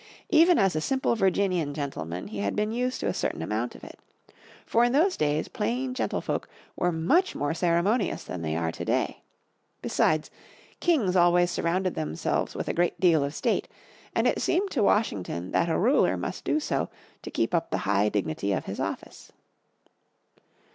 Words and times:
Even 0.31 0.57
as 0.57 0.75
a 0.75 0.81
simple 0.81 1.15
Virginian 1.15 1.75
gentleman 1.75 2.29
he 2.29 2.39
had 2.39 2.55
been 2.55 2.71
used 2.71 2.99
to 2.99 3.05
a 3.05 3.13
certain 3.13 3.43
amount 3.43 3.75
of 3.75 3.83
it. 3.83 3.99
For 4.65 4.83
in 4.83 4.93
those 4.93 5.15
days 5.15 5.47
plain 5.47 5.93
gentleman 5.93 6.23
folk 6.23 6.49
were 6.75 6.91
much 6.91 7.35
more 7.35 7.53
ceremonious 7.53 8.23
than 8.23 8.41
they 8.41 8.55
are 8.55 8.71
today. 8.71 9.21
Besides, 9.83 10.31
kings 10.79 11.15
always 11.15 11.51
surrounded 11.51 11.93
themselves 11.93 12.55
with 12.55 12.67
a 12.67 12.73
great 12.73 12.99
deal 12.99 13.23
of 13.23 13.35
state, 13.35 13.67
and 14.15 14.25
it 14.25 14.41
seemed 14.41 14.71
to 14.71 14.81
Washington 14.81 15.51
that 15.51 15.69
a 15.69 15.77
ruler 15.77 16.17
must 16.17 16.43
do 16.45 16.59
so 16.59 16.89
to 17.21 17.29
keep 17.29 17.53
up 17.53 17.69
the 17.69 17.77
high 17.85 18.09
dignity 18.09 18.53
of 18.53 18.65
his 18.65 18.79
office. 18.79 19.31